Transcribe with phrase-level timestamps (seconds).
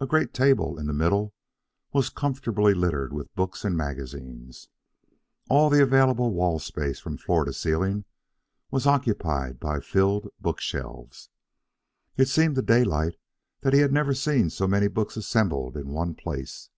[0.00, 1.32] A great table in the middle
[1.94, 4.68] was comfortably littered with books and magazines.
[5.48, 8.04] All the available wall space, from floor to ceiling,
[8.70, 11.30] was occupied by filled bookshelves.
[12.18, 13.16] It seemed to Daylight
[13.62, 16.68] that he had never seen so many books assembled in one place.